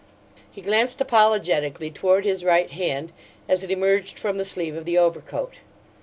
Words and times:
He 0.51 0.61
glanced 0.63 0.99
apologetically 0.99 1.91
toward 1.91 2.25
his 2.25 2.43
right 2.43 2.71
hand 2.71 3.13
as 3.47 3.63
it 3.63 3.69
emerged 3.71 4.17
from 4.17 4.39
the 4.39 4.45
sleeve 4.45 4.75
of 4.75 4.85
the 4.85 4.97
overcoat. 4.97 5.59